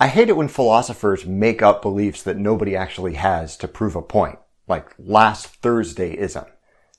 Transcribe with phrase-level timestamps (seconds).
[0.00, 4.02] I hate it when philosophers make up beliefs that nobody actually has to prove a
[4.02, 6.46] point, like last Thursdayism.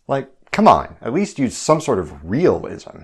[0.06, 3.04] Like, come on, at least use some sort of realism.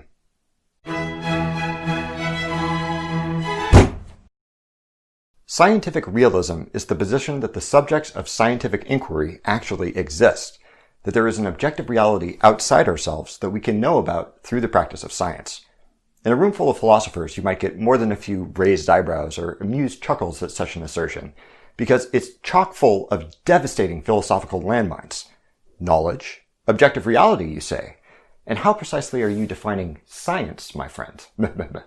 [5.46, 10.58] Scientific realism is the position that the subjects of scientific inquiry actually exist,
[11.04, 14.68] that there is an objective reality outside ourselves that we can know about through the
[14.68, 15.65] practice of science.
[16.26, 19.38] In a room full of philosophers, you might get more than a few raised eyebrows
[19.38, 21.32] or amused chuckles at such an assertion,
[21.76, 25.26] because it's chock full of devastating philosophical landmines.
[25.78, 27.98] Knowledge, objective reality, you say.
[28.44, 31.24] And how precisely are you defining science, my friend?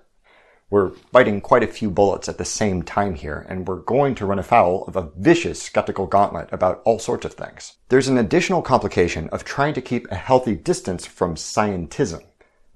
[0.69, 4.25] we're biting quite a few bullets at the same time here, and we're going to
[4.25, 7.75] run afoul of a vicious skeptical gauntlet about all sorts of things.
[7.89, 12.23] There's an additional complication of trying to keep a healthy distance from scientism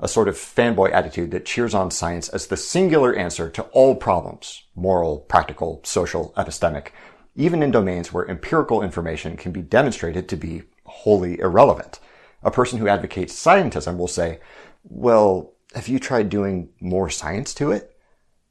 [0.03, 3.95] a sort of fanboy attitude that cheers on science as the singular answer to all
[3.95, 6.89] problems, moral, practical, social, epistemic,
[7.37, 12.01] even in domains where empirical information can be demonstrated to be wholly irrelevant.
[12.43, 14.41] A person who advocates scientism will say,
[14.83, 17.95] well, have you tried doing more science to it?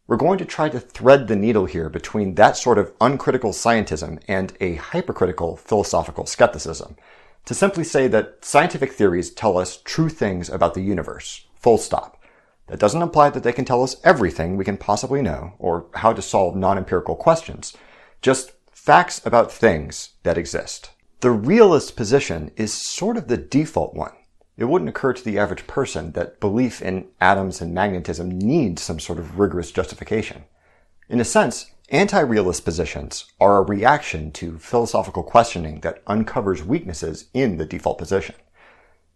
[0.06, 4.22] We're going to try to thread the needle here between that sort of uncritical scientism
[4.27, 6.96] and a hypercritical philosophical skepticism
[7.44, 11.46] to simply say that scientific theories tell us true things about the universe.
[11.56, 12.22] Full stop.
[12.68, 16.12] That doesn't imply that they can tell us everything we can possibly know or how
[16.12, 17.76] to solve non-empirical questions.
[18.20, 20.90] Just facts about things that exist.
[21.20, 24.12] The realist position is sort of the default one.
[24.56, 29.00] It wouldn't occur to the average person that belief in atoms and magnetism needs some
[29.00, 30.44] sort of rigorous justification.
[31.08, 37.56] In a sense, Anti-realist positions are a reaction to philosophical questioning that uncovers weaknesses in
[37.58, 38.34] the default position.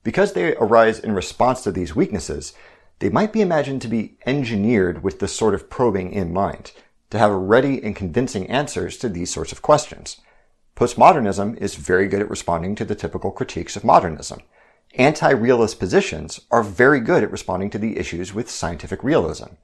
[0.02, 2.52] Because they arise in response to these weaknesses,
[2.98, 6.72] they might be imagined to be engineered with this sort of probing in mind,
[7.10, 10.20] to have ready and convincing answers to these sorts of questions.
[10.74, 14.40] Postmodernism is very good at responding to the typical critiques of modernism.
[14.96, 19.54] Anti-realist positions are very good at responding to the issues with scientific realism.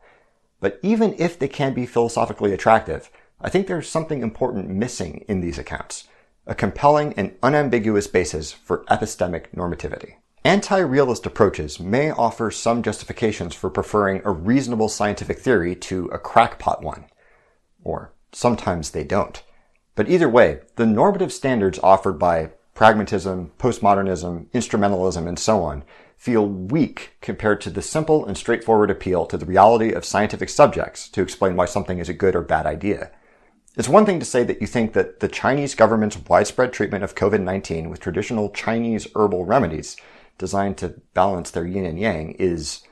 [0.62, 5.40] But even if they can be philosophically attractive, I think there's something important missing in
[5.40, 6.06] these accounts.
[6.46, 10.14] A compelling and unambiguous basis for epistemic normativity.
[10.44, 16.80] Anti-realist approaches may offer some justifications for preferring a reasonable scientific theory to a crackpot
[16.80, 17.06] one.
[17.82, 19.42] Or sometimes they don't.
[19.96, 25.82] But either way, the normative standards offered by pragmatism, postmodernism, instrumentalism, and so on
[26.22, 31.08] feel weak compared to the simple and straightforward appeal to the reality of scientific subjects
[31.08, 33.10] to explain why something is a good or bad idea.
[33.76, 37.16] It's one thing to say that you think that the Chinese government's widespread treatment of
[37.16, 39.96] COVID-19 with traditional Chinese herbal remedies
[40.38, 42.82] designed to balance their yin and yang is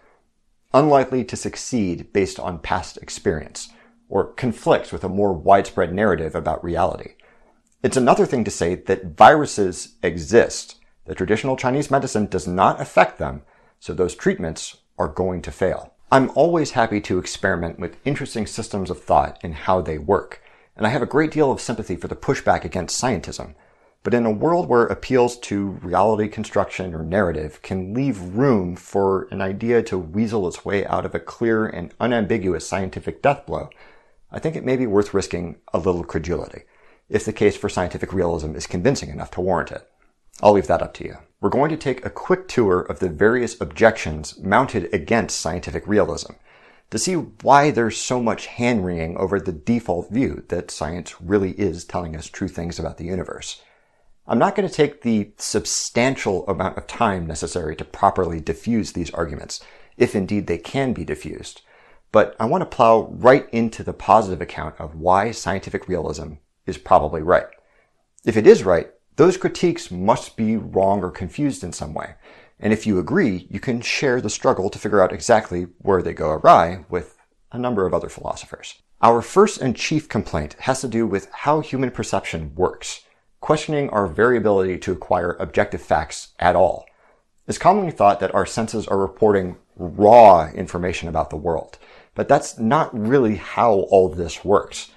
[0.74, 3.68] unlikely to succeed based on past experience
[4.08, 7.12] or conflicts with a more widespread narrative about reality.
[7.80, 13.18] It's another thing to say that viruses exist the traditional Chinese medicine does not affect
[13.18, 13.42] them,
[13.78, 15.94] so those treatments are going to fail.
[16.12, 20.42] I'm always happy to experiment with interesting systems of thought and how they work,
[20.76, 23.54] and I have a great deal of sympathy for the pushback against scientism.
[24.02, 29.28] But in a world where appeals to reality construction or narrative can leave room for
[29.30, 33.68] an idea to weasel its way out of a clear and unambiguous scientific death blow,
[34.32, 36.62] I think it may be worth risking a little credulity,
[37.08, 39.86] if the case for scientific realism is convincing enough to warrant it.
[40.42, 41.16] I'll leave that up to you.
[41.40, 46.32] We're going to take a quick tour of the various objections mounted against scientific realism
[46.90, 51.52] to see why there's so much hand wringing over the default view that science really
[51.52, 53.62] is telling us true things about the universe.
[54.26, 59.10] I'm not going to take the substantial amount of time necessary to properly diffuse these
[59.12, 59.60] arguments,
[59.96, 61.62] if indeed they can be diffused,
[62.12, 66.34] but I want to plow right into the positive account of why scientific realism
[66.66, 67.46] is probably right.
[68.24, 68.90] If it is right,
[69.20, 72.14] those critiques must be wrong or confused in some way.
[72.58, 76.14] And if you agree, you can share the struggle to figure out exactly where they
[76.14, 77.18] go awry with
[77.52, 78.80] a number of other philosophers.
[79.02, 83.04] Our first and chief complaint has to do with how human perception works,
[83.40, 86.86] questioning our variability to acquire objective facts at all.
[87.46, 91.76] It's commonly thought that our senses are reporting raw information about the world,
[92.14, 94.90] but that's not really how all this works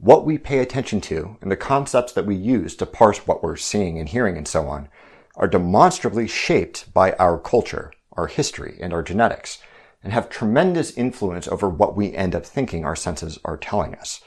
[0.00, 3.56] what we pay attention to and the concepts that we use to parse what we're
[3.56, 4.88] seeing and hearing and so on
[5.36, 9.58] are demonstrably shaped by our culture, our history, and our genetics,
[10.02, 14.22] and have tremendous influence over what we end up thinking our senses are telling us.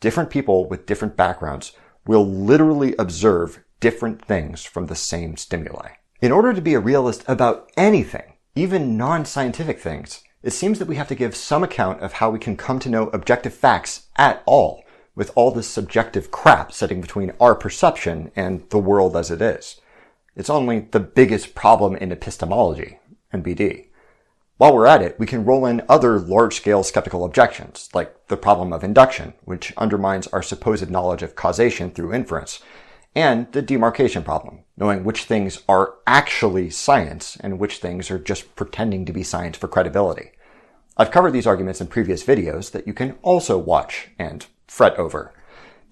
[0.00, 1.72] Different people with different backgrounds
[2.04, 5.90] will literally observe different things from the same stimuli.
[6.20, 10.96] In order to be a realist about anything, even non-scientific things, it seems that we
[10.96, 14.42] have to give some account of how we can come to know objective facts at
[14.46, 14.82] all,
[15.16, 19.80] with all this subjective crap sitting between our perception and the world as it is.
[20.36, 23.00] It's only the biggest problem in epistemology,
[23.32, 23.86] NBD.
[24.58, 28.72] While we're at it, we can roll in other large-scale skeptical objections, like the problem
[28.72, 32.60] of induction, which undermines our supposed knowledge of causation through inference,
[33.14, 38.54] and the demarcation problem, knowing which things are actually science and which things are just
[38.56, 40.32] pretending to be science for credibility.
[40.98, 45.34] I've covered these arguments in previous videos that you can also watch and fret over.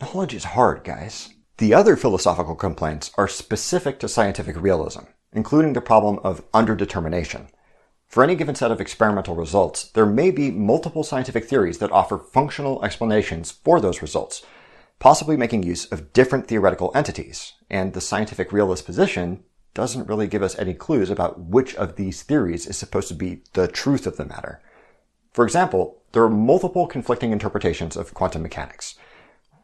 [0.01, 1.35] Knowledge is hard, guys.
[1.59, 5.03] The other philosophical complaints are specific to scientific realism,
[5.35, 7.49] including the problem of underdetermination.
[8.09, 12.17] For any given set of experimental results, there may be multiple scientific theories that offer
[12.17, 14.43] functional explanations for those results,
[15.01, 20.43] possibly making use of different theoretical entities, and the scientific realist position doesn't really give
[20.43, 24.17] us any clues about which of these theories is supposed to be the truth of
[24.17, 24.63] the matter.
[25.35, 28.95] For example, there are multiple conflicting interpretations of quantum mechanics.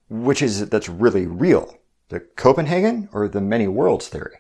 [0.09, 1.79] Which is it that's really real?
[2.09, 4.39] The Copenhagen or the many worlds theory?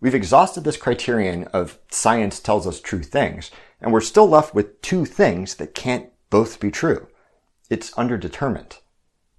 [0.00, 4.80] We've exhausted this criterion of science tells us true things, and we're still left with
[4.80, 7.08] two things that can't both be true.
[7.68, 8.78] It's underdetermined.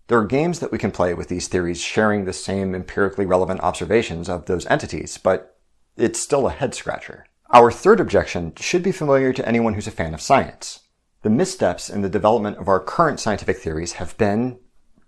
[0.08, 3.62] There are games that we can play with these theories sharing the same empirically relevant
[3.62, 5.58] observations of those entities, but
[5.96, 7.26] it's still a head scratcher.
[7.52, 10.82] Our third objection should be familiar to anyone who's a fan of science.
[11.25, 14.60] The missteps in the development of our current scientific theories have been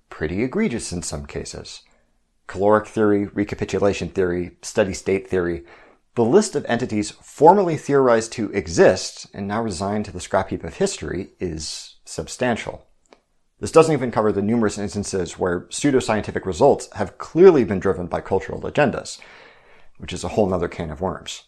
[0.09, 1.83] pretty egregious in some cases.
[2.47, 5.63] Caloric theory, recapitulation theory, steady state theory,
[6.15, 10.63] the list of entities formerly theorized to exist and now resigned to the scrap heap
[10.63, 12.87] of history is substantial.
[13.59, 18.21] This doesn't even cover the numerous instances where pseudoscientific results have clearly been driven by
[18.21, 19.19] cultural agendas,
[19.99, 21.43] which is a whole nother can of worms.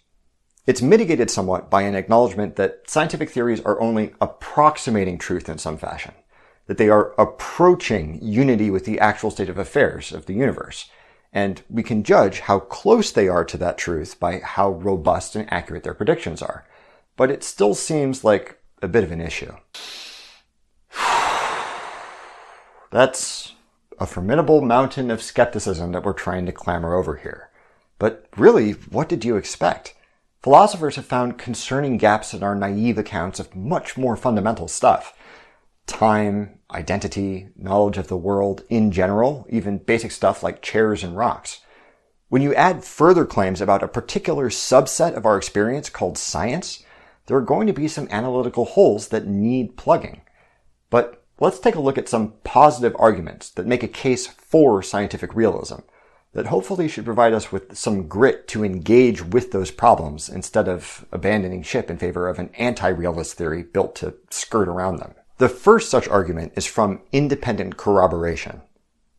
[0.69, 5.77] It's mitigated somewhat by an acknowledgement that scientific theories are only approximating truth in some
[5.77, 6.13] fashion,
[6.67, 10.87] that they are approaching unity with the actual state of affairs of the universe,
[11.33, 15.51] and we can judge how close they are to that truth by how robust and
[15.51, 16.67] accurate their predictions are.
[17.17, 19.53] But it still seems like a bit of an issue.
[22.91, 23.53] That's
[23.97, 27.49] a formidable mountain of skepticism that we're trying to clamber over here.
[27.97, 29.95] But really, what did you expect?
[30.41, 35.13] Philosophers have found concerning gaps in our naive accounts of much more fundamental stuff.
[35.85, 41.59] Time, identity, knowledge of the world in general, even basic stuff like chairs and rocks.
[42.29, 46.83] When you add further claims about a particular subset of our experience called science,
[47.25, 50.21] there are going to be some analytical holes that need plugging.
[50.89, 55.35] But let's take a look at some positive arguments that make a case for scientific
[55.35, 55.79] realism
[56.33, 61.05] that hopefully should provide us with some grit to engage with those problems instead of
[61.11, 65.15] abandoning ship in favor of an anti-realist theory built to skirt around them.
[65.37, 68.61] The first such argument is from independent corroboration.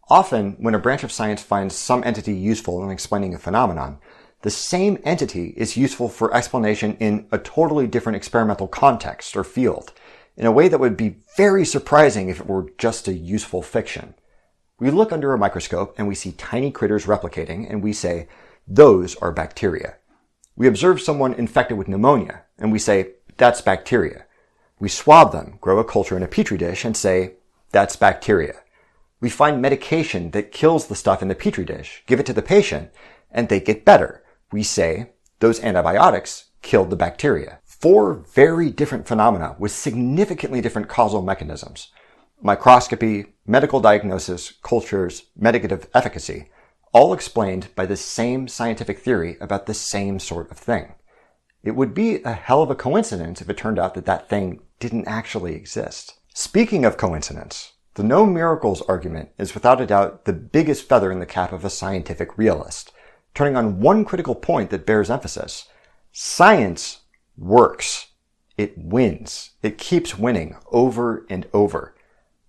[0.08, 3.98] Often, when a branch of science finds some entity useful in explaining a phenomenon,
[4.42, 9.92] the same entity is useful for explanation in a totally different experimental context or field,
[10.36, 14.14] in a way that would be very surprising if it were just a useful fiction.
[14.80, 18.28] We look under a microscope and we see tiny critters replicating and we say,
[18.66, 19.96] those are bacteria.
[20.56, 24.24] We observe someone infected with pneumonia and we say, that's bacteria.
[24.78, 27.34] We swab them, grow a culture in a petri dish and say,
[27.70, 28.62] that's bacteria.
[29.20, 32.42] We find medication that kills the stuff in the petri dish, give it to the
[32.42, 32.90] patient,
[33.30, 34.24] and they get better.
[34.50, 41.22] We say, those antibiotics killed the bacteria four very different phenomena with significantly different causal
[41.22, 41.88] mechanisms.
[42.42, 46.48] Microscopy, medical diagnosis, cultures, medicative efficacy,
[46.92, 50.94] all explained by the same scientific theory about the same sort of thing.
[51.62, 54.60] It would be a hell of a coincidence if it turned out that that thing
[54.78, 56.14] didn't actually exist.
[56.32, 61.18] Speaking of coincidence, the no miracles argument is without a doubt the biggest feather in
[61.18, 62.92] the cap of a scientific realist,
[63.34, 65.68] turning on one critical point that bears emphasis.
[66.10, 67.00] Science
[67.36, 68.06] works.
[68.56, 69.50] It wins.
[69.62, 71.94] It keeps winning over and over.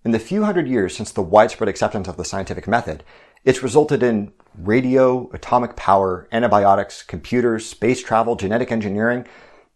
[0.04, 3.04] In the few hundred years since the widespread acceptance of the scientific method,
[3.44, 9.24] it's resulted in radio, atomic power, antibiotics, computers, space travel, genetic engineering.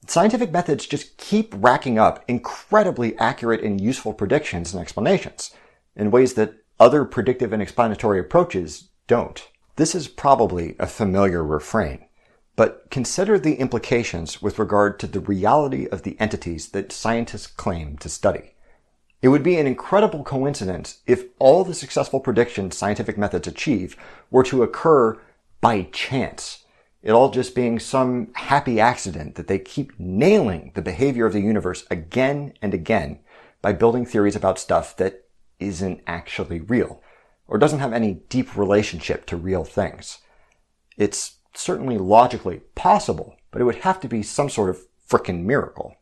[0.09, 5.55] Scientific methods just keep racking up incredibly accurate and useful predictions and explanations
[5.95, 9.49] in ways that other predictive and explanatory approaches don't.
[9.77, 12.05] This is probably a familiar refrain.
[12.57, 17.97] But consider the implications with regard to the reality of the entities that scientists claim
[17.99, 18.56] to study.
[19.27, 23.97] It would be an incredible coincidence if all the successful predictions scientific methods achieve
[24.31, 25.21] were to occur
[25.61, 26.65] by chance,
[27.03, 31.41] it all just being some happy accident that they keep nailing the behavior of the
[31.41, 33.19] universe again and again
[33.63, 35.25] by building theories about stuff that
[35.59, 37.03] isn't actually real
[37.49, 40.19] or doesn't have any deep relationship to real things.
[40.97, 45.97] It's certainly logically possible, but it would have to be some sort of frickin' miracle.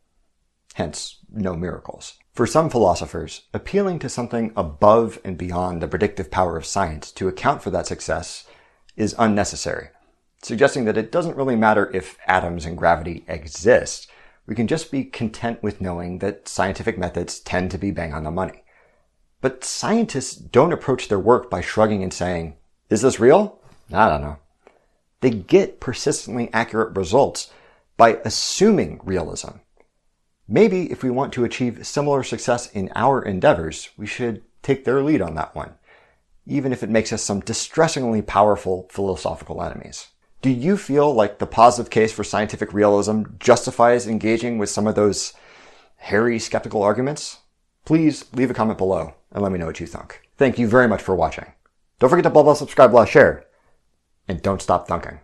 [0.74, 2.18] Hence, no miracles.
[2.34, 7.28] For some philosophers, appealing to something above and beyond the predictive power of science to
[7.28, 8.44] account for that success
[8.96, 9.90] is unnecessary,
[10.42, 14.10] suggesting that it doesn't really matter if atoms and gravity exist.
[14.46, 18.24] We can just be content with knowing that scientific methods tend to be bang on
[18.24, 18.64] the money.
[19.40, 22.56] But scientists don't approach their work by shrugging and saying,
[22.90, 23.60] is this real?
[23.92, 24.38] I don't know.
[25.20, 27.52] They get persistently accurate results
[27.96, 29.58] by assuming realism
[30.46, 35.02] Maybe if we want to achieve similar success in our endeavors, we should take their
[35.02, 35.74] lead on that one,
[36.46, 40.08] even if it makes us some distressingly powerful philosophical enemies.
[40.42, 44.94] Do you feel like the positive case for scientific realism justifies engaging with some of
[44.94, 45.32] those
[45.96, 47.38] hairy skeptical arguments?
[47.86, 50.20] Please leave a comment below and let me know what you think.
[50.36, 51.46] Thank you very much for watching.
[51.98, 53.46] Don't forget to blah blah subscribe, blah share,
[54.28, 55.20] and don't stop thunking.